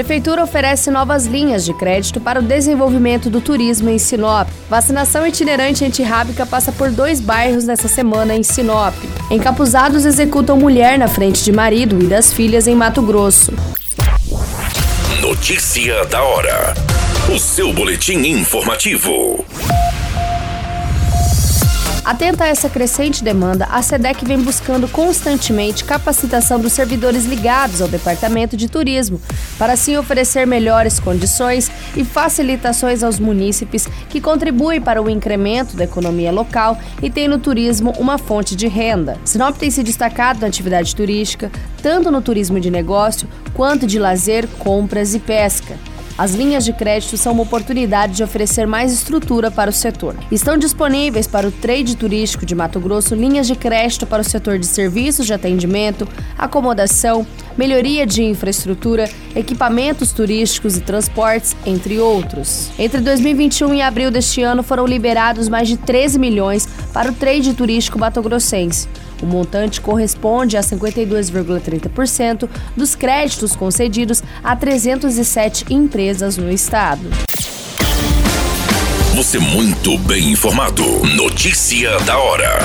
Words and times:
Prefeitura 0.00 0.42
oferece 0.42 0.90
novas 0.90 1.26
linhas 1.26 1.62
de 1.62 1.74
crédito 1.74 2.22
para 2.22 2.40
o 2.40 2.42
desenvolvimento 2.42 3.28
do 3.28 3.38
turismo 3.38 3.90
em 3.90 3.98
Sinop. 3.98 4.48
Vacinação 4.66 5.26
itinerante 5.26 5.84
antirrábica 5.84 6.46
passa 6.46 6.72
por 6.72 6.90
dois 6.90 7.20
bairros 7.20 7.64
nessa 7.64 7.86
semana 7.86 8.34
em 8.34 8.42
Sinop. 8.42 8.94
Encapuzados 9.30 10.06
executam 10.06 10.56
mulher 10.56 10.98
na 10.98 11.06
frente 11.06 11.44
de 11.44 11.52
marido 11.52 12.02
e 12.02 12.06
das 12.06 12.32
filhas 12.32 12.66
em 12.66 12.74
Mato 12.74 13.02
Grosso. 13.02 13.52
Notícia 15.20 16.02
da 16.06 16.22
hora. 16.22 16.72
O 17.28 17.38
seu 17.38 17.70
boletim 17.70 18.20
informativo. 18.26 19.44
Atenta 22.02 22.44
a 22.44 22.46
essa 22.48 22.70
crescente 22.70 23.22
demanda, 23.22 23.66
a 23.66 23.82
SEDEC 23.82 24.24
vem 24.24 24.40
buscando 24.40 24.88
constantemente 24.88 25.84
capacitação 25.84 26.58
dos 26.58 26.72
servidores 26.72 27.26
ligados 27.26 27.82
ao 27.82 27.88
Departamento 27.88 28.56
de 28.56 28.68
Turismo, 28.70 29.20
para 29.58 29.74
assim 29.74 29.98
oferecer 29.98 30.46
melhores 30.46 30.98
condições 30.98 31.70
e 31.94 32.02
facilitações 32.02 33.02
aos 33.02 33.20
munícipes 33.20 33.86
que 34.08 34.20
contribuem 34.20 34.80
para 34.80 35.02
o 35.02 35.10
incremento 35.10 35.76
da 35.76 35.84
economia 35.84 36.32
local 36.32 36.78
e 37.02 37.10
têm 37.10 37.28
no 37.28 37.38
turismo 37.38 37.92
uma 37.98 38.16
fonte 38.16 38.56
de 38.56 38.66
renda. 38.66 39.18
Sinop 39.22 39.56
tem 39.58 39.70
se 39.70 39.82
destacado 39.82 40.40
na 40.40 40.46
atividade 40.46 40.96
turística, 40.96 41.52
tanto 41.82 42.10
no 42.10 42.22
turismo 42.22 42.58
de 42.58 42.70
negócio 42.70 43.28
quanto 43.52 43.86
de 43.86 43.98
lazer, 43.98 44.48
compras 44.58 45.14
e 45.14 45.18
pesca. 45.18 45.76
As 46.20 46.34
linhas 46.34 46.66
de 46.66 46.74
crédito 46.74 47.16
são 47.16 47.32
uma 47.32 47.44
oportunidade 47.44 48.12
de 48.12 48.22
oferecer 48.22 48.66
mais 48.66 48.92
estrutura 48.92 49.50
para 49.50 49.70
o 49.70 49.72
setor. 49.72 50.14
Estão 50.30 50.58
disponíveis 50.58 51.26
para 51.26 51.48
o 51.48 51.50
trade 51.50 51.96
turístico 51.96 52.44
de 52.44 52.54
Mato 52.54 52.78
Grosso 52.78 53.14
linhas 53.14 53.46
de 53.46 53.56
crédito 53.56 54.06
para 54.06 54.20
o 54.20 54.24
setor 54.24 54.58
de 54.58 54.66
serviços 54.66 55.24
de 55.24 55.32
atendimento, 55.32 56.06
acomodação, 56.36 57.26
melhoria 57.56 58.06
de 58.06 58.22
infraestrutura, 58.22 59.08
equipamentos 59.34 60.12
turísticos 60.12 60.76
e 60.76 60.82
transportes, 60.82 61.56
entre 61.64 61.98
outros. 61.98 62.68
Entre 62.78 63.00
2021 63.00 63.76
e 63.76 63.80
abril 63.80 64.10
deste 64.10 64.42
ano 64.42 64.62
foram 64.62 64.84
liberados 64.84 65.48
mais 65.48 65.68
de 65.68 65.78
13 65.78 66.18
milhões 66.18 66.68
para 66.92 67.10
o 67.10 67.14
trade 67.14 67.54
turístico 67.54 67.98
mato-grossense. 67.98 68.86
O 69.22 69.26
montante 69.26 69.80
corresponde 69.80 70.56
a 70.56 70.60
52,30% 70.60 72.48
dos 72.76 72.94
créditos 72.94 73.54
concedidos 73.54 74.22
a 74.42 74.56
307 74.56 75.66
empresas 75.72 76.36
no 76.36 76.50
estado. 76.50 77.08
Você 79.14 79.38
muito 79.38 79.98
bem 79.98 80.30
informado. 80.30 80.82
Notícia 81.14 81.98
da 82.00 82.18
hora. 82.18 82.58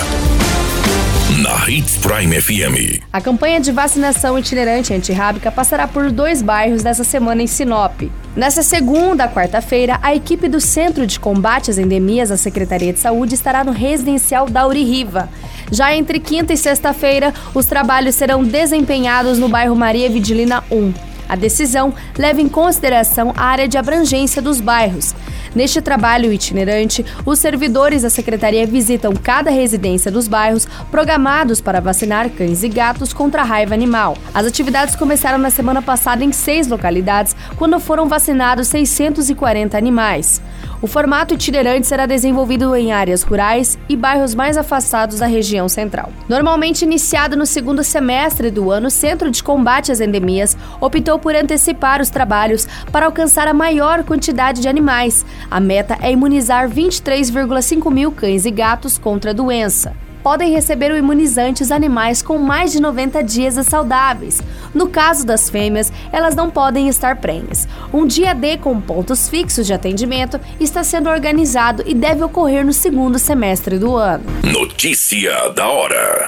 Na 1.42 1.70
Hits 1.70 1.98
Prime 1.98 2.40
FM. 2.40 3.04
A 3.12 3.20
campanha 3.20 3.60
de 3.60 3.72
vacinação 3.72 4.38
itinerante 4.40 4.94
antirrábica 4.94 5.52
passará 5.52 5.88
por 5.88 6.12
dois 6.12 6.42
bairros 6.42 6.84
nessa 6.84 7.04
semana 7.04 7.42
em 7.42 7.48
Sinop. 7.48 8.04
Nessa 8.36 8.62
segunda, 8.62 9.30
quarta-feira, 9.30 9.98
a 10.02 10.14
equipe 10.14 10.50
do 10.50 10.60
Centro 10.60 11.08
de 11.08 11.18
Combate 11.18 11.72
às 11.72 11.78
Endemias 11.78 12.28
da 12.28 12.36
Secretaria 12.36 12.92
de 12.92 13.00
Saúde 13.00 13.34
estará 13.34 13.64
no 13.64 13.72
residencial 13.72 14.50
Dauri 14.50 14.84
Riva. 14.84 15.30
Já 15.72 15.96
entre 15.96 16.20
quinta 16.20 16.52
e 16.52 16.58
sexta-feira, 16.58 17.34
os 17.54 17.66
trabalhos 17.66 18.14
serão 18.14 18.44
desempenhados 18.44 19.40
no 19.40 19.48
bairro 19.48 19.74
Maria 19.74 20.10
Vidilina 20.10 20.62
1. 20.70 21.15
A 21.28 21.36
decisão 21.36 21.94
leva 22.18 22.42
em 22.42 22.48
consideração 22.48 23.34
a 23.36 23.44
área 23.44 23.68
de 23.68 23.78
abrangência 23.78 24.42
dos 24.42 24.60
bairros. 24.60 25.14
Neste 25.56 25.82
trabalho 25.82 26.34
itinerante, 26.34 27.06
os 27.26 27.40
servidores 27.40 28.02
da 28.02 28.10
secretaria 28.10 28.68
visitam 28.68 29.14
cada 29.16 29.50
residência 29.50 30.12
dos 30.12 30.28
bairros 30.28 30.68
programados 30.92 31.62
para 31.62 31.80
vacinar 31.80 32.30
cães 32.30 32.62
e 32.62 32.68
gatos 32.68 33.14
contra 33.14 33.42
a 33.42 33.46
raiva 33.46 33.74
animal. 33.74 34.18
As 34.34 34.46
atividades 34.46 34.98
começaram 34.98 35.38
na 35.38 35.50
semana 35.50 35.82
passada 35.82 36.26
em 36.26 36.34
seis 36.34 36.68
localidades, 36.68 37.34
quando 37.56 37.80
foram 37.80 38.10
vacinados 38.10 38.68
640 38.68 39.78
animais. 39.78 40.42
O 40.82 40.88
formato 40.88 41.34
itinerante 41.34 41.88
será 41.88 42.06
desenvolvido 42.06 42.76
em 42.76 42.92
áreas 42.92 43.24
rurais 43.24 43.78
e 43.88 43.96
bairros 43.96 44.36
mais 44.36 44.58
afastados 44.58 45.20
da 45.20 45.26
região 45.26 45.70
central. 45.70 46.12
Normalmente 46.28 46.84
iniciado 46.84 47.38
no 47.38 47.46
segundo 47.46 47.84
semestre 47.84 48.52
do 48.52 48.70
ano, 48.70 48.88
o 48.88 48.92
Centro 48.92 49.32
de 49.32 49.42
Combate 49.42 49.92
às 49.92 50.02
Endemias 50.02 50.58
optou 50.82 51.15
por 51.20 51.36
antecipar 51.36 52.02
os 52.02 52.10
trabalhos 52.10 52.68
para 52.92 53.06
alcançar 53.06 53.48
a 53.48 53.54
maior 53.54 54.04
quantidade 54.04 54.62
de 54.62 54.68
animais. 54.68 55.26
A 55.50 55.60
meta 55.60 55.98
é 56.02 56.12
imunizar 56.12 56.70
23,5 56.70 57.92
mil 57.92 58.12
cães 58.12 58.46
e 58.46 58.52
gatos 58.52 58.98
contra 58.98 59.32
a 59.32 59.34
doença 59.34 59.94
podem 60.26 60.52
receber 60.52 60.92
o 60.92 60.98
imunizante 60.98 61.62
os 61.62 61.72
animais 61.72 62.24
com 62.24 62.40
mais 62.40 62.72
de 62.72 62.82
90 62.82 63.24
dias 63.24 63.64
saudáveis. 63.68 64.42
No 64.74 64.88
caso 64.88 65.24
das 65.24 65.52
fêmeas, 65.52 65.94
elas 66.12 66.36
não 66.36 66.50
podem 66.50 66.88
estar 66.88 67.18
prenhes. 67.18 67.68
Um 67.94 68.08
dia 68.08 68.34
D 68.34 68.58
com 68.58 68.82
pontos 68.82 69.30
fixos 69.30 69.68
de 69.68 69.74
atendimento 69.76 70.42
está 70.60 70.84
sendo 70.84 71.12
organizado 71.12 71.84
e 71.86 71.94
deve 71.94 72.24
ocorrer 72.24 72.66
no 72.66 72.74
segundo 72.74 73.20
semestre 73.20 73.78
do 73.78 73.96
ano. 73.96 74.26
Notícia 74.44 75.50
da 75.50 75.68
hora. 75.68 76.28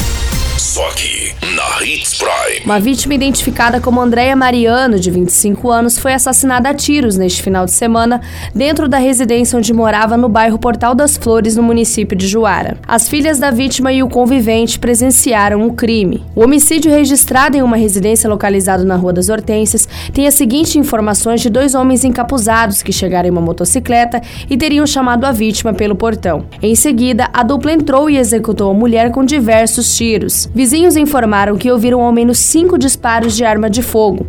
Só 0.71 0.87
aqui, 0.87 1.35
na 1.53 1.85
Hits 1.85 2.17
Prime. 2.17 2.63
Uma 2.63 2.79
vítima 2.79 3.13
identificada 3.13 3.81
como 3.81 3.99
Andréia 3.99 4.37
Mariano, 4.37 4.97
de 4.97 5.11
25 5.11 5.69
anos, 5.69 5.99
foi 5.99 6.13
assassinada 6.13 6.69
a 6.69 6.73
tiros 6.73 7.17
neste 7.17 7.43
final 7.43 7.65
de 7.65 7.73
semana 7.73 8.21
dentro 8.55 8.87
da 8.87 8.97
residência 8.97 9.59
onde 9.59 9.73
morava 9.73 10.15
no 10.15 10.29
bairro 10.29 10.57
Portal 10.57 10.95
das 10.95 11.17
Flores, 11.17 11.57
no 11.57 11.63
município 11.63 12.17
de 12.17 12.25
Juara. 12.25 12.77
As 12.87 13.09
filhas 13.09 13.37
da 13.37 13.51
vítima 13.51 13.91
e 13.91 14.01
o 14.01 14.07
convivente 14.07 14.79
presenciaram 14.79 15.67
o 15.67 15.73
crime. 15.73 16.23
O 16.33 16.41
homicídio 16.45 16.89
registrado 16.89 17.57
em 17.57 17.61
uma 17.61 17.75
residência 17.75 18.29
localizada 18.29 18.85
na 18.85 18.95
Rua 18.95 19.11
das 19.11 19.27
Hortênsias 19.27 19.89
tem 20.13 20.25
as 20.25 20.35
seguintes 20.35 20.77
informações 20.77 21.41
de 21.41 21.49
dois 21.49 21.75
homens 21.75 22.05
encapuzados 22.05 22.81
que 22.81 22.93
chegaram 22.93 23.27
em 23.27 23.31
uma 23.33 23.41
motocicleta 23.41 24.21
e 24.49 24.55
teriam 24.55 24.87
chamado 24.87 25.25
a 25.25 25.33
vítima 25.33 25.73
pelo 25.73 25.97
portão. 25.97 26.45
Em 26.61 26.75
seguida, 26.75 27.29
a 27.33 27.43
dupla 27.43 27.73
entrou 27.73 28.09
e 28.09 28.17
executou 28.17 28.71
a 28.71 28.73
mulher 28.73 29.11
com 29.11 29.25
diversos 29.25 29.97
tiros. 29.97 30.49
Vizinhos 30.61 30.95
informaram 30.95 31.57
que 31.57 31.71
ouviram 31.71 32.01
ao 32.01 32.11
menos 32.11 32.37
cinco 32.37 32.77
disparos 32.77 33.35
de 33.35 33.43
arma 33.43 33.67
de 33.67 33.81
fogo. 33.81 34.27